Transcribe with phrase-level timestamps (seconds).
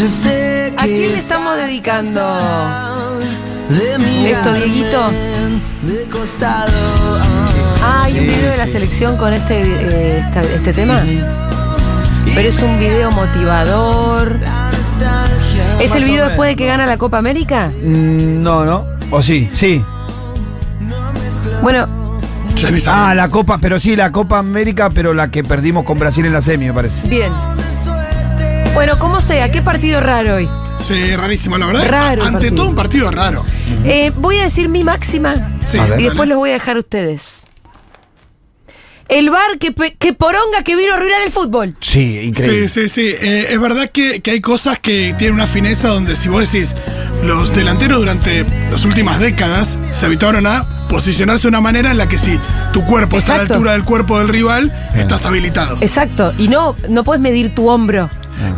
[0.00, 2.20] Yo sé ¿A quién le estamos dedicando
[4.24, 5.10] esto, Dieguito?
[5.82, 6.72] de costado.
[7.82, 11.02] Ah, hay un video de la selección con este, eh, esta- este tema.
[12.34, 14.36] Pero es un video motivador.
[15.80, 17.70] ¿Es el video después de que gana la Copa América?
[17.82, 18.86] Mm, No, no.
[19.10, 19.84] O sí, sí.
[21.60, 21.86] Bueno.
[22.86, 26.32] Ah, la Copa, pero sí, la Copa América, pero la que perdimos con Brasil en
[26.32, 27.06] la semi, me parece.
[27.06, 27.30] bien.
[28.74, 30.48] Bueno, como sea, qué partido raro hoy.
[30.80, 31.88] Sí, rarísimo, la verdad.
[31.88, 32.54] Raro Ante partido.
[32.56, 33.44] todo un partido raro.
[33.84, 37.46] Eh, voy a decir mi máxima Sí, y después los voy a dejar a ustedes.
[39.08, 41.76] El bar que, pe- que poronga que vino a arruinar el fútbol.
[41.80, 42.68] Sí, increíble.
[42.68, 43.14] Sí, sí, sí.
[43.20, 46.74] Eh, es verdad que, que hay cosas que tienen una fineza donde si vos decís,
[47.24, 52.08] los delanteros durante las últimas décadas se habituaron a posicionarse de una manera en la
[52.08, 52.38] que si
[52.72, 53.54] tu cuerpo está a la Exacto.
[53.54, 55.78] altura del cuerpo del rival, estás habilitado.
[55.80, 56.32] Exacto.
[56.38, 58.08] Y no, no puedes medir tu hombro.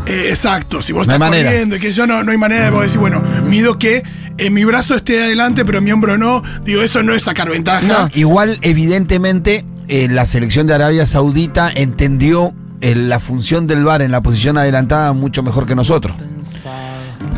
[0.06, 2.70] Eh, exacto, si vos No estás corriendo y que yo no, no hay manera de
[2.70, 4.02] vos decir, bueno, mido que
[4.38, 6.42] eh, mi brazo esté adelante, pero mi hombro no.
[6.64, 7.86] Digo, eso no es sacar ventaja.
[7.86, 8.08] No.
[8.14, 14.10] Igual, evidentemente, eh, la selección de Arabia Saudita entendió eh, la función del VAR en
[14.10, 16.16] la posición adelantada mucho mejor que nosotros.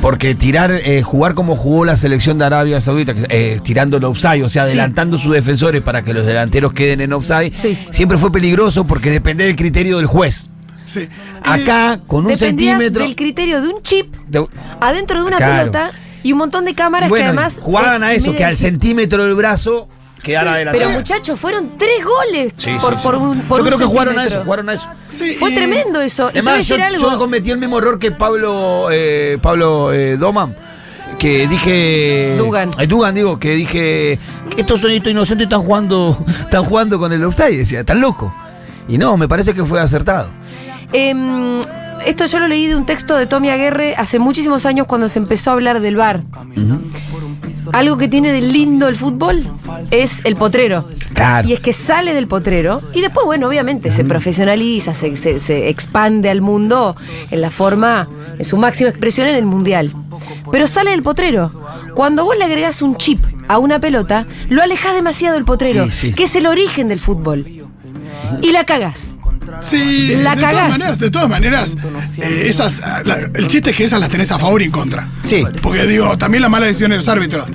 [0.00, 4.42] Porque tirar, eh, jugar como jugó la selección de Arabia Saudita, eh, tirando el offside,
[4.44, 4.68] o sea, Sí.
[4.68, 7.78] adelantando sus defensores para que los delanteros queden en offside, Sí.
[7.90, 10.48] siempre fue peligroso porque depende del criterio del juez.
[10.86, 11.08] Sí.
[11.42, 13.02] Acá, con un Dependías centímetro.
[13.02, 14.46] del criterio de un chip de-
[14.80, 15.58] adentro de una Claro.
[15.72, 15.90] pelota
[16.22, 17.58] y un montón de cámaras bueno, que además.
[17.62, 19.88] jugaban eh, a eso, que al centímetro del brazo
[20.22, 20.86] quedara Sí, adelantado.
[20.86, 23.02] Pero muchachos, fueron tres goles Sí, por, sí, sí.
[23.02, 24.88] por un por Yo un creo que jugaron a eso, jugaron a eso.
[25.08, 26.28] sí, Fue y- tremendo eso.
[26.28, 27.18] Además, yo algo.
[27.18, 30.54] cometí el mismo error que Pablo eh, Pablo eh, Doman.
[31.18, 32.34] Que dije.
[32.36, 32.70] Dugan.
[32.78, 34.18] Eh, Dugan, digo, que dije.
[34.56, 36.18] Estos son estos inocentes están jugando.
[36.40, 37.56] Están jugando con el offside.
[37.58, 38.32] Decía, están locos.
[38.88, 40.28] Y no, me parece que fue acertado.
[40.94, 41.60] Em,
[42.06, 45.18] esto yo lo leí de un texto de Tommy Aguerre hace muchísimos años cuando se
[45.18, 46.22] empezó a hablar del bar.
[47.72, 49.42] Algo que tiene de lindo el fútbol
[49.90, 50.84] es el potrero.
[51.14, 51.48] Claro.
[51.48, 55.68] Y es que sale del potrero y después, bueno, obviamente se profesionaliza, se, se- se
[55.68, 56.94] expande al mundo
[57.30, 58.08] en la forma,
[58.38, 59.90] en su máxima expresión en el mundial.
[60.52, 61.50] Pero sale del potrero.
[61.94, 65.90] Cuando vos le agregás un chip a una pelota, lo alejás demasiado del potrero, Sí,
[65.92, 66.12] sí.
[66.14, 67.46] que es el origen del fútbol.
[68.42, 69.14] Y la cagás.
[69.60, 70.52] Sí, La de cagás.
[70.52, 71.76] todas maneras, de todas maneras,
[72.18, 74.70] eh, esas, ah, la- el chiste es que esas las tenés a favor y en
[74.70, 75.08] contra.
[75.26, 75.44] Sí.
[75.62, 77.46] Porque digo, también la mala decisión de los árbitros.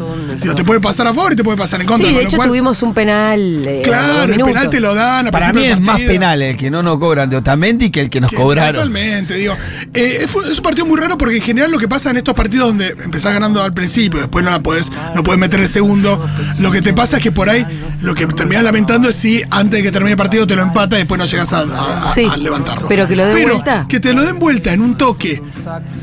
[0.41, 2.07] Digo, te puede pasar a favor y te puede pasar en contra.
[2.07, 3.61] Sí, de hecho cual- tuvimos un penal.
[3.65, 6.57] eh, Claro, un el penal te lo dan a Para mí es más penal el
[6.57, 8.73] que no nos cobran de Otamendi que el que nos Que- cobraron.
[8.75, 9.55] Totalmente, digo.
[9.93, 12.67] Eh, es un partido muy raro porque en general lo que pasa en estos partidos
[12.67, 16.25] donde empezás ganando al principio, después no la podés, no podés meter el segundo,
[16.59, 17.65] lo que te pasa es que por ahí
[18.01, 20.95] lo que terminás lamentando es si antes de que termine el partido te lo empata
[20.95, 22.87] y después no llegas a, a- a- Sí, a levantarlo.
[22.87, 23.85] pero que lo den vuelta.
[23.87, 25.41] Que te lo den vuelta en un toque,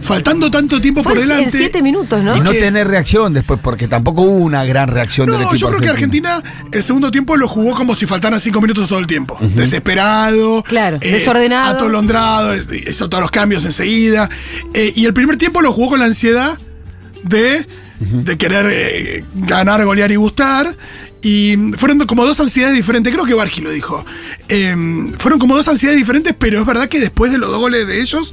[0.02, 1.50] faltando tanto tiempo Fue por en delante.
[1.56, 2.36] siete minutos, ¿no?
[2.36, 5.56] Y no que- tener reacción después, porque tampoco hubo una gran reacción del No, equipo
[5.56, 5.88] yo creo que.
[5.88, 6.42] Argentina
[6.72, 9.38] el segundo tiempo lo jugó como si faltaran cinco minutos todo el tiempo.
[9.40, 10.62] Desesperado.
[10.62, 11.70] Claro, desordenado.
[11.70, 14.28] Atolondrado, hizo todos los cambios enseguida.
[14.74, 16.58] Eh, y el primer tiempo lo jugó con la ansiedad
[17.22, 17.66] de,
[18.00, 20.76] de querer eh, ganar, golear y gustar.
[21.22, 23.12] Y fueron como dos ansiedades diferentes.
[23.12, 24.04] Creo que Bargi lo dijo.
[24.48, 27.86] Eh, fueron como dos ansiedades diferentes, pero es verdad que después de los dos goles
[27.86, 28.32] de ellos.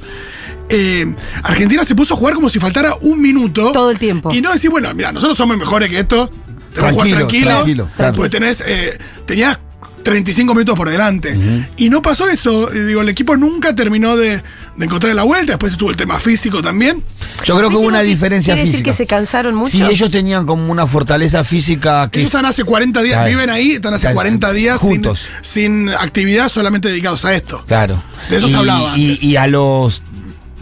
[0.68, 3.72] eh, Argentina se puso a jugar como si faltara un minuto.
[3.72, 4.32] Todo el tiempo.
[4.32, 6.30] Y no decir, bueno, mira, nosotros somos mejores que esto.
[6.74, 7.50] Jugar Tranquilo, tranquilo.
[7.50, 8.14] tranquilo, claro.
[8.16, 9.58] Porque tenés, eh, tenías
[10.04, 11.36] 35 minutos por delante.
[11.76, 12.72] Y no pasó eso.
[12.72, 14.42] Eh, Digo, el equipo nunca terminó de,
[14.76, 15.52] de encontrar la vuelta.
[15.52, 17.02] Después estuvo el tema físico también.
[17.44, 18.90] Yo creo que hubo una diferencia ¿Quiere decir física.
[18.92, 19.72] que se cansaron mucho?
[19.76, 23.28] Sí, ellos tenían como una fortaleza física que Ellos están hace 40 días, Claro.
[23.30, 24.14] viven ahí, están hace Claro.
[24.14, 25.20] 40 días sin, Juntos.
[25.42, 27.64] sin actividad, solamente dedicados a esto.
[27.66, 28.02] Claro.
[28.30, 30.02] De eso se hablaba y a los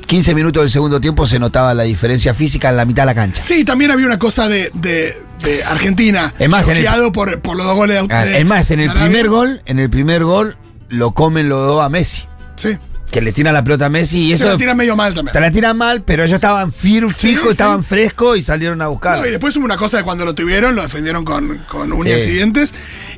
[0.06, 3.14] 15 minutos del segundo tiempo se notaba la diferencia física en la mitad de la
[3.14, 3.42] cancha.
[3.42, 7.56] Sí, también había una cosa de, de- de Argentina, Es más, en el- por, por
[7.56, 9.04] los dos goles de, Ah, de- es más, en el Arabia.
[9.08, 10.56] primer gol, en el primer gol
[10.88, 12.24] lo comen los dos a Messi.
[12.56, 12.76] Sí.
[13.10, 15.32] Que le tiran la pelota a Messi y Se eso la tira medio mal también.
[15.34, 17.50] se la tiran mal, pero ellos estaban fir, fijos, sí.
[17.50, 19.18] estaban frescos y salieron a buscar.
[19.18, 22.22] No, y después hubo una cosa de cuando lo tuvieron, lo defendieron con, con uñas
[22.22, 22.30] Sí.
[22.30, 22.72] y dientes.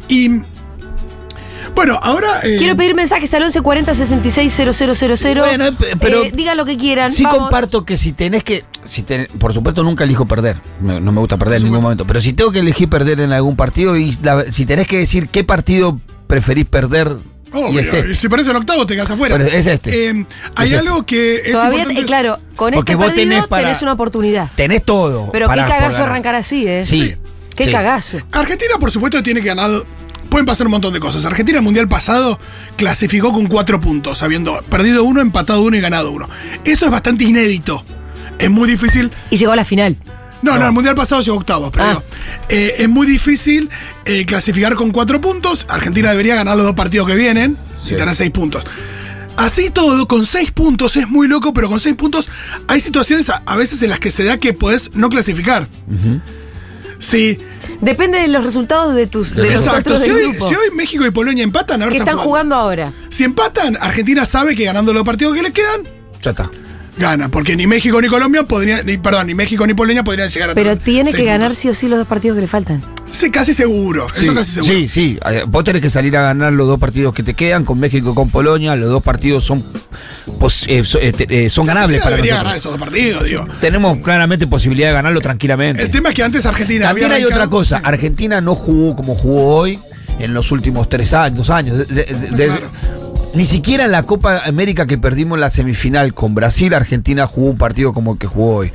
[0.09, 0.31] Y.
[1.75, 2.41] Bueno, ahora.
[2.44, 5.41] eh, Quiero pedir mensajes al 1140 66 000.
[5.41, 7.11] Bueno, eh, pe- pero Eh, digan lo que quieran.
[7.11, 7.38] Sí Vamos.
[7.41, 11.21] comparto que si tenés que, si ten- por supuesto nunca elijo perder, no, no me
[11.21, 14.17] gusta perder en ningún momento, pero si tengo que elegir perder en algún partido y
[14.23, 17.17] la- si tenés que decir qué partido preferís perder
[17.53, 18.15] obvio, y es este.
[18.15, 19.37] si parece el octavo, te quedas afuera.
[19.37, 20.09] Pero es este.
[20.11, 20.88] Eh, hay Es este.
[20.88, 22.00] algo que es Todavía, importante.
[22.03, 24.50] eh, claro, con Porque este vos partido tenés una oportunidad.
[24.55, 25.31] Tenés todo.
[25.32, 26.85] Pero para- qué cagazo arrancar así, ¿eh?
[26.85, 27.17] Sí.
[27.56, 27.70] Qué sí.
[27.73, 28.19] cagazo.
[28.32, 29.70] Argentina, por supuesto, tiene que ganar.
[30.35, 31.25] Pueden pasar un montón de cosas.
[31.27, 32.41] Argentina, el mundial pasado,
[32.75, 36.29] clasificó con cuatro puntos, habiendo perdido uno, empatado uno y ganado uno.
[36.65, 37.85] Eso es bastante inédito
[38.41, 39.13] es muy difícil.
[39.31, 39.97] Y llegó a la final.
[40.43, 41.89] No, no, el mundial pasado llegó octavos, pero Ah.
[41.91, 42.03] digo,
[42.49, 43.71] eh, es muy difícil
[44.07, 45.67] eh, clasificar con cuatro puntos.
[45.69, 47.95] Argentina debería ganar los dos partidos que vienen Sí.
[47.95, 48.65] y tener seis puntos.
[49.37, 52.29] Así todo, con seis puntos es muy loco, pero con seis puntos
[52.67, 55.69] hay situaciones a, a veces en las que se da que podés no clasificar.
[56.99, 57.39] Sí,
[57.81, 59.79] Depende de los resultados de tus de los exacto.
[59.94, 60.49] otros Si del hoy, grupo.
[60.49, 62.93] si hoy México y Polonia empatan, ahora que están jugando ahora.
[63.11, 65.82] Si empatan, Argentina sabe que ganando los partidos que le quedan,
[66.23, 66.50] Ya está.
[66.97, 67.29] gana.
[67.29, 70.55] Porque ni México ni Colombia podrían, ni, perdón, ni México ni Polonia podrían llegar a
[70.55, 72.82] Pero tiene que ganar sí o sí los dos partidos que le faltan.
[73.15, 74.07] Sí, casi seguro.
[74.15, 74.73] Sí, eso casi seguro.
[74.75, 75.19] sí, sí.
[75.31, 78.11] Eh, Vos tenés que salir a ganar los dos partidos que te quedan con México
[78.11, 78.75] y con Polonia.
[78.77, 79.65] Los dos partidos son,
[80.39, 82.45] pos- eh, so- eh, eh, son ganables para debería nosotros.
[82.53, 83.47] ganar esos dos partidos, digo.
[83.61, 85.83] Tenemos claramente posibilidad de ganarlo tranquilamente.
[85.83, 87.81] El tema es que antes Argentina También había hay otra cosa.
[87.85, 89.79] Argentina no jugó como jugó hoy
[90.19, 91.79] en los últimos tres años, dos años.
[91.79, 92.71] De- de- de- Claro.
[93.35, 97.51] Ni siquiera en la Copa América que perdimos en la semifinal con Brasil, Argentina jugó
[97.51, 98.73] un partido como el que jugó hoy.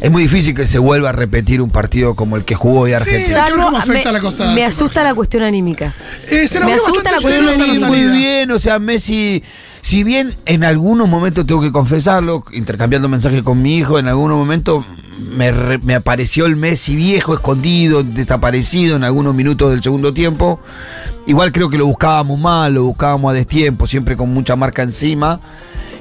[0.00, 2.92] Es muy difícil que se vuelva a repetir un partido como el que jugó hoy
[2.92, 3.46] Argentina.
[3.52, 4.68] cómo afecta me, la cosa me psicológica.
[4.68, 5.92] asusta la cuestión anímica.
[6.30, 7.46] Eh, se Me asusta la cuestión
[7.80, 9.42] la muy bien, o sea, Messi,
[9.82, 14.38] si bien en algunos momentos tengo que confesarlo, intercambiando mensajes con mi hijo, en algunos
[14.38, 14.84] momentos
[15.34, 20.60] me, re- me apareció el Messi viejo, escondido, desaparecido en algunos minutos del segundo tiempo.
[21.26, 25.40] Igual creo que lo buscábamos mal, lo buscábamos a destiempo, siempre con mucha marca encima.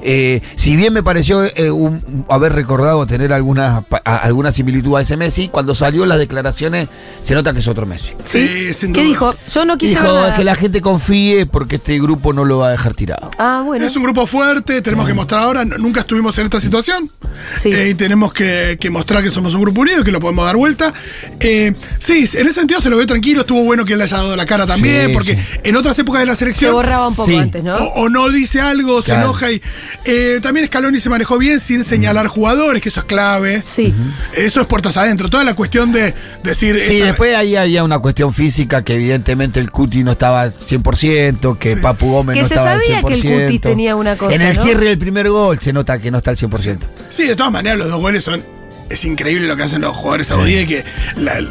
[0.10, 5.02] Eh, si bien me pareció eh, un- haber recordado tener alguna, a- alguna similitud a
[5.02, 6.88] ese Messi, cuando salió las declaraciones
[7.22, 8.14] se nota que es otro Messi.
[8.24, 9.36] Sí, sin ¿Qué dijo?
[9.52, 10.36] Yo no quise ver Dijo nada.
[10.38, 13.32] que la gente confíe porque este grupo no lo va a dejar tirado.
[13.38, 13.86] Ah, bueno.
[13.86, 17.12] Es un grupo fuerte, tenemos que mostrar ahora, nunca estuvimos en esta situación.
[17.60, 17.70] Sí.
[17.74, 20.56] Eh, y tenemos que, que mostrar que somos un grupo unido, que lo podemos dar
[20.56, 20.94] vuelta.
[21.42, 24.18] Eh, sí, en ese sentido se lo ve tranquilo, estuvo bueno que él le haya
[24.18, 25.60] dado la cara también, Sí, porque sí.
[25.64, 26.72] en otras épocas de la Se selección.
[26.74, 27.36] borraba un poco Sí.
[27.36, 27.76] antes, ¿no?
[27.76, 29.24] O, o no dice algo, se Claro.
[29.26, 29.62] enoja y.
[30.06, 33.62] eh, también Scaloni se manejó bien sin señalar jugadores, que eso es clave.
[33.64, 33.94] Sí.
[34.36, 35.30] Eso es puertas adentro.
[35.30, 36.14] Toda la cuestión de
[36.44, 36.82] decir.
[36.88, 41.58] Sí, esta- después ahí había una cuestión física que evidentemente el Cuti no estaba 100%,
[41.60, 41.82] que Sí.
[41.82, 43.46] Papu Gómez Que no se estaba al sabía que el 100%.
[43.48, 44.64] Cuti tenía una cosa, En el ¿no?
[44.64, 46.88] cierre del primer gol se nota que no está al 100%.
[47.10, 48.44] Sí, de todas maneras, los dos goles son.
[48.90, 50.66] Es increíble lo que hacen los jugadores saudies.
[50.68, 50.86] Que
[51.18, 51.42] la-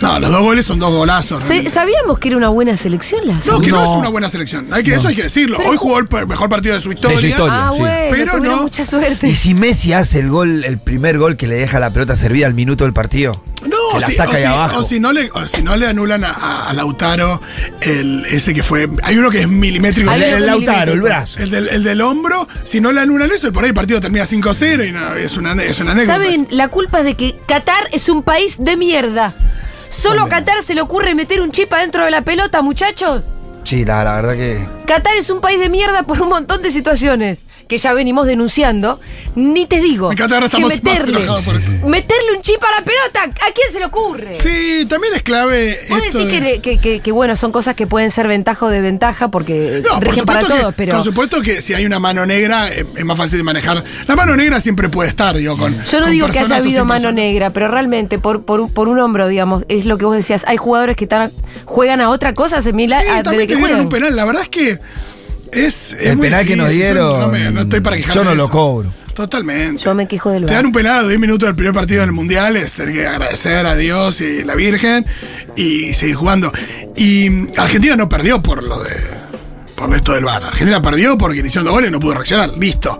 [0.00, 1.44] no, los dos goles son dos golazos.
[1.44, 1.70] Realmente.
[1.70, 3.76] ¿Sabíamos que era una buena selección la No, que no.
[3.76, 3.92] No.
[3.92, 4.66] es una buena selección.
[4.72, 5.58] Hay que, Eso hay que decirlo.
[5.66, 7.16] Hoy jugó el mejor partido de su historia.
[7.16, 7.68] De su historia.
[7.68, 7.80] Ah, sí.
[7.80, 8.62] bueno, Pero tuvieron no.
[8.62, 9.28] mucha suerte.
[9.28, 12.46] Y si Messi hace el gol, el primer gol que le deja la pelota servida
[12.46, 14.78] al minuto del partido, No, que la si- saca o, ahí si, abajo.
[14.78, 17.40] o si no le, o si no le anulan a, a- a Lautaro
[17.80, 18.88] el, ese que fue.
[19.02, 20.10] Hay uno que es milimétrico.
[20.10, 21.40] Hay el, uno el que Lautaro, el brazo.
[21.40, 24.24] El del, el del hombro, si no le anulan eso, por ahí el partido termina
[24.24, 26.14] 5-0 y no, es, una, es una anécdota.
[26.18, 26.46] ¿Saben?
[26.50, 29.34] La culpa es de que Qatar es un país de mierda.
[29.88, 33.22] Solo a Qatar se le ocurre meter un chip adentro de la pelota, muchachos.
[33.64, 34.66] Sí, la, la verdad que.
[34.86, 39.00] Qatar es un país de mierda por un montón de situaciones que ya venimos denunciando.
[39.34, 40.10] Ni te digo.
[40.12, 41.70] En Qatar que estamos más meterle, enojados por eso.
[41.86, 43.24] meterle un chip a la pelota.
[43.46, 44.34] ¿A quién se le ocurre?
[44.34, 45.80] Sí, también es clave.
[45.88, 48.64] Vos esto decís de- que, que, que- que, bueno, son cosas que pueden ser ventaja
[48.64, 51.84] o desventaja porque No, por para supuesto, todos, que, pero por supuesto que si hay
[51.84, 53.82] una mano negra eh, es más fácil de manejar.
[54.06, 55.72] La mano negra siempre puede estar, digo, con.
[55.84, 58.88] yo no con digo que haya habido mano negra, pero realmente por, por, un- por
[58.88, 60.44] un hombro, digamos, es lo que vos decías.
[60.46, 61.30] Hay jugadores que están,
[61.64, 63.80] juegan a otra cosa hace mil a- Sí, a- también desde que juegan.
[63.80, 64.14] un penal.
[64.16, 64.78] La verdad es que
[65.52, 65.92] es.
[65.92, 67.20] es El penal que nos dieron.
[67.20, 68.92] No, me- no estoy para quejarme Yo no de lo cobro.
[69.14, 69.82] Totalmente.
[69.82, 70.56] Yo me quejo del Te VAR.
[70.56, 73.06] dan un penal a 10 minutos del primer partido en el Mundial, es tener que
[73.06, 75.06] agradecer a Dios y la Virgen
[75.56, 76.52] y seguir jugando.
[76.96, 78.90] Y Argentina no perdió por lo de.
[79.74, 80.42] por esto del VAR.
[80.44, 82.50] Argentina perdió porque hicieron dos goles y no pudo reaccionar.
[82.58, 82.98] Listo.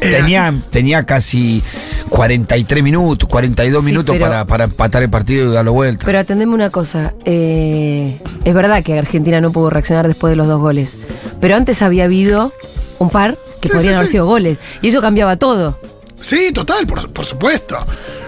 [0.00, 1.62] Eh, Tenía, tenía casi
[2.08, 6.04] 43 minutos, 42 Sí, minutos pero- para, para empatar el partido y darlo vuelta.
[6.06, 7.14] Pero atendeme una cosa.
[7.24, 10.96] eh, es verdad que Argentina no pudo reaccionar después de los dos goles.
[11.40, 12.52] Pero antes había habido
[12.98, 14.12] un par que Sí, podrían sí, haber sí.
[14.12, 14.58] sido goles.
[14.82, 15.78] Y eso cambiaba todo.
[16.20, 17.76] Sí, total, por, por supuesto.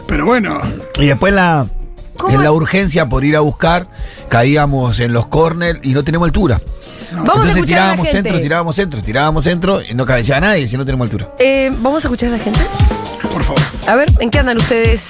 [0.07, 0.61] Pero bueno,
[0.99, 1.67] Y después en la,
[2.17, 3.87] ¿Cómo en la urgencia por ir a buscar,
[4.29, 6.61] caíamos en los corners y no tenemos altura.
[7.11, 8.23] Vamos a Entonces escuchar a la tirábamos gente.
[8.29, 11.33] centro, tirábamos centro, tirábamos centro y no cabeceaba nadie si no tenemos altura.
[11.39, 12.61] Eh, Vamos a escuchar a la gente.
[13.33, 13.63] por favor.
[13.87, 15.09] A ver, ¿en qué andan ustedes?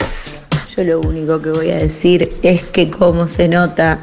[0.76, 3.98] Yo lo único que voy a decir es que cómo se nota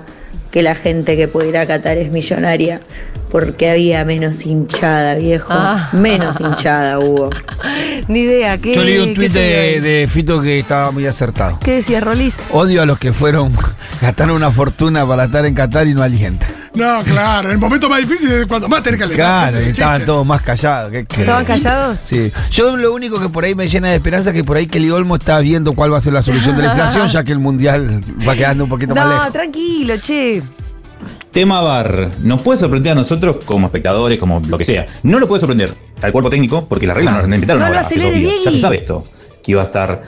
[0.55, 2.79] que la gente que puede ir a Qatar es millonaria,
[3.29, 5.51] porque había menos hinchada, viejo.
[5.51, 5.89] Ah.
[5.91, 7.29] Menos hinchada hubo.
[8.07, 8.57] Ni idea.
[8.57, 11.59] ¿qué, Yo leí un tuit de Fito que estaba muy acertado.
[11.59, 12.41] ¿Qué decía Rolis?
[12.51, 13.51] Odio a los que fueron,
[14.01, 16.47] gastaron una fortuna para estar en Qatar y no alientan.
[16.75, 19.49] No, claro, el momento más difícil es cuando más tenés que alentar.
[19.49, 20.91] Claro, estaban todos más callados.
[20.93, 21.99] ¿Estaban callados?
[22.05, 22.31] Sí.
[22.51, 24.91] Yo lo único que por ahí me llena de esperanza es que por ahí Kelly
[24.91, 27.39] Olmo está viendo cuál va a ser la solución de la inflación, ya que el
[27.39, 29.31] mundial va quedando un poquito más No, lejos.
[29.33, 30.41] tranquilo, che.
[31.31, 34.87] Tema VAR, nos puede sorprender a nosotros como espectadores, como lo que sea.
[35.03, 37.89] No lo puede sorprender al cuerpo técnico porque las reglas nos inventaron No lo ahora,
[37.89, 38.33] días.
[38.45, 39.03] Ya se sabe esto,
[39.43, 40.03] que iba a estar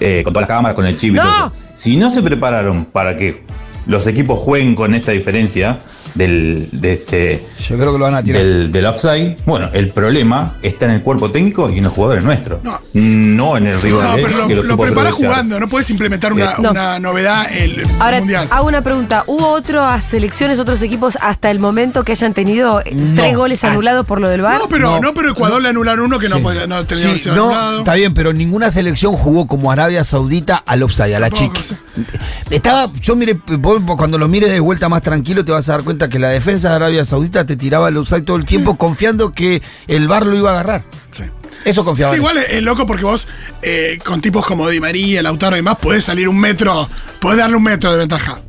[0.00, 1.22] eh, con todas las cámaras, con el chip y No.
[1.22, 1.52] todo eso.
[1.74, 3.44] Si no se prepararon para que
[3.86, 5.78] los equipos jueguen con esta diferencia
[6.14, 8.42] del, de este, Yo creo que lo van a tirar.
[8.42, 12.24] del, del offside, bueno, el problema está en el cuerpo técnico y en los jugadores
[12.24, 12.62] nuestros.
[12.64, 12.80] No.
[12.94, 14.02] No, en el rival.
[14.02, 15.12] No, eh, pero que lo, lo lo aprovechar.
[15.12, 16.70] jugando, no puedes implementar una, No.
[16.70, 18.48] una novedad el Ahora, mundial.
[18.50, 19.24] hago una pregunta.
[19.26, 23.20] ¿Hubo otras selecciones, otros equipos hasta el momento que hayan tenido eh, No.
[23.20, 23.70] tres goles Ah.
[23.70, 24.58] anulados por lo del VAR?
[24.58, 25.00] No, pero, No.
[25.00, 28.14] no, pero Ecuador le anularon uno que no, podía, no tenía Sí, no, está bien,
[28.14, 31.60] pero ninguna selección jugó como Arabia Saudita al offside, a la chica.
[32.50, 35.82] Estaba, yo mire, vos cuando lo mires de vuelta más tranquilo te vas a dar
[35.84, 39.32] cuenta que la defensa de Arabia Saudita te tiraba el offside todo el tiempo confiando
[39.32, 40.84] que el VAR lo iba a agarrar.
[41.12, 41.24] Sí.
[41.64, 42.12] Eso confiaba.
[42.12, 43.26] Sí, igual es, loco porque vos,
[43.62, 46.88] eh, con tipos como Di María, Lautaro y demás, podés salir un metro,
[47.20, 48.40] podés darle un metro de ventaja.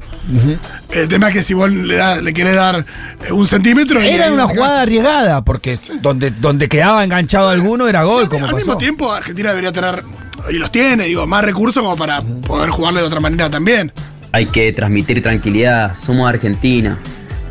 [0.91, 2.85] El tema es que si vos le, da- le querés dar
[3.25, 3.99] eh, un centímetro.
[4.01, 8.57] Era una jugada arriesgada, porque donde, donde quedaba enganchado alguno era gol, como Al pasó.
[8.57, 10.03] mismo tiempo, Argentina debería tener,
[10.49, 13.91] y los tiene, digo, más recursos como para poder jugarle de otra manera también.
[14.31, 16.97] Hay que transmitir tranquilidad, somos Argentina,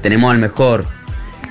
[0.02, 0.87] tenemos al mejor.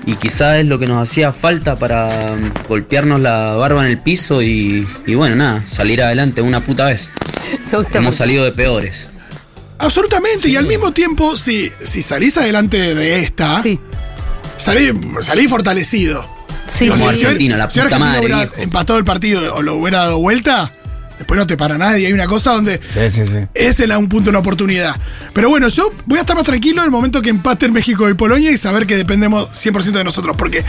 [0.05, 3.97] Y quizás es lo que nos hacía falta para mm, golpearnos la barba en el
[3.97, 7.11] piso y, y bueno, nada, salir adelante una puta vez.
[7.71, 8.11] Hemos mucho.
[8.11, 9.09] salido de peores.
[9.79, 13.79] Absolutamente, y al mismo tiempo, si, si salís adelante de esta, Sí,
[14.57, 14.91] salí,
[15.21, 16.25] salí fortalecido.
[16.65, 17.25] sí, Como sí.
[17.25, 18.61] Argentina, la si puta Argentina madre, hubiera viejo.
[18.61, 20.71] empatado el partido o lo hubiera dado vuelta,
[21.17, 22.07] después no te para nadie.
[22.07, 23.47] Hay una cosa donde Sí, sí, sí.
[23.53, 24.95] es en un punto una oportunidad.
[25.33, 28.13] Pero bueno, yo voy a estar más tranquilo en el momento que empaten México y
[28.13, 30.35] Polonia y saber que dependemos 100% de nosotros.
[30.37, 30.63] Porque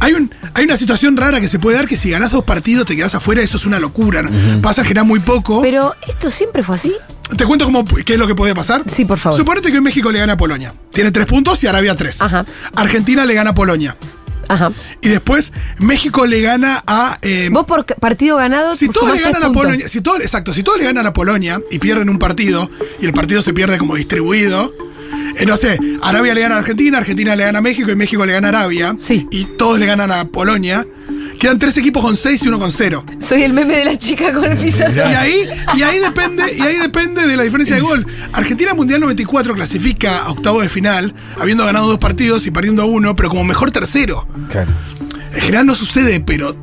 [0.00, 2.86] hay, un, hay una situación rara que se puede dar que si ganás dos partidos
[2.86, 4.22] te quedás afuera, eso es una locura.
[4.22, 4.62] ¿no?
[4.62, 5.62] Pasa a generar muy poco.
[5.62, 6.92] Pero esto siempre fue así.
[7.36, 8.82] Te cuento cómo, qué es lo que puede pasar.
[8.88, 9.36] Sí, por favor.
[9.36, 10.72] Suponete que hoy México le gana a Polonia.
[10.92, 12.22] Tiene tres puntos y Arabia tres.
[12.22, 12.46] Ajá.
[12.76, 13.96] Argentina le gana a Polonia.
[14.48, 14.72] Ajá.
[15.02, 17.18] Y después México le gana a.
[17.22, 19.52] eh, Vos por partido ganado si todos le ganan a.
[19.52, 23.06] Polonia, si todos, exacto, si todos le ganan a Polonia y pierden un partido y
[23.06, 24.72] el partido se pierde como distribuido,
[25.38, 28.24] eh, no sé, Arabia le gana a Argentina, Argentina le gana a México y México
[28.26, 29.26] le gana a Arabia, Sí.
[29.30, 30.86] y todos le ganan a Polonia,
[31.38, 33.04] quedan tres equipos con seis y uno con cero.
[33.20, 34.98] Soy el meme de la chica con el Y pizarrón.
[35.16, 38.06] ahí, y ahí depende, y ahí depende de la diferencia de gol.
[38.32, 43.14] Argentina Mundial 94 clasifica a octavo de final, habiendo ganado dos partidos y perdiendo uno,
[43.16, 44.26] pero como mejor tercero.
[44.50, 44.70] Claro.
[45.34, 46.56] En general no sucede, pero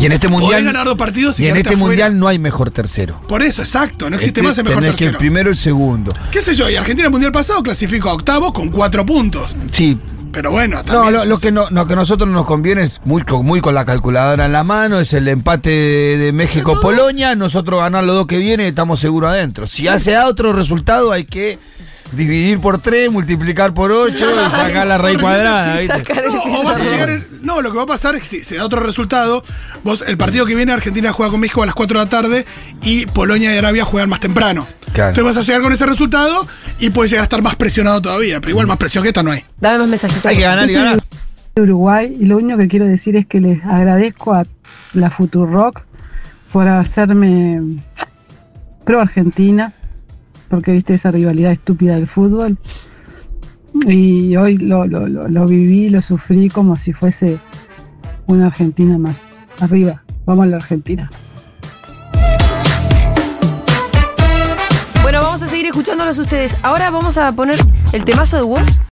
[0.00, 0.64] Y en este mundial.
[0.64, 1.86] ganar dos partidos y, Y en este afuera.
[1.86, 3.20] mundial no hay mejor tercero.
[3.28, 5.16] Por eso, exacto, no existe Este- más el mejor tenés que tercero.
[5.16, 6.12] el primero y el segundo.
[6.32, 6.68] ¿Qué sé yo?
[6.68, 9.54] Y Argentina Mundial pasado clasificó a octavo con cuatro puntos.
[9.70, 9.96] Sí.
[10.34, 13.46] Pero bueno, No, lo, que no, lo que a nosotros nos conviene es muy, con-
[13.46, 18.04] muy con la calculadora en la mano, es el empate de, de México-Polonia, nosotros ganar
[18.04, 19.66] los dos que vienen y estamos seguros adentro.
[19.66, 21.58] Si hace otro resultado hay que
[22.12, 26.02] dividir por tres, multiplicar por ocho y sacar la raíz cuadrada, ¿viste?
[26.26, 28.44] No, o vas a llegar el- no, lo que va a pasar es que si
[28.44, 29.42] se da otro resultado,
[29.82, 32.46] vos el partido que viene Argentina juega con México a las 4 de la tarde
[32.82, 34.66] y Polonia y Arabia juegan más temprano.
[34.92, 35.10] Claro.
[35.10, 36.46] Entonces vas a llegar con ese resultado
[36.78, 39.32] y puedes llegar a estar más presionado todavía, pero igual más presión que esta no
[39.32, 39.42] hay.
[39.60, 40.26] Dame más mensajitos.
[40.26, 41.02] Hay que ganar y Yo soy ganar.
[41.56, 44.44] de Uruguay y lo único que quiero decir es que les agradezco a
[44.92, 45.82] la Futurock
[46.52, 47.60] por hacerme
[48.84, 49.72] pro Argentina,
[50.48, 52.58] porque viste esa rivalidad estúpida del fútbol.
[53.86, 57.38] Y hoy lo, lo, lo, lo viví, lo sufrí como si fuese
[58.26, 59.20] una Argentina más.
[59.60, 61.10] Arriba, vamos a la Argentina.
[65.02, 66.56] Bueno, vamos a seguir escuchándolos ustedes.
[66.62, 67.58] Ahora vamos a poner
[67.92, 68.80] el temazo de Woz.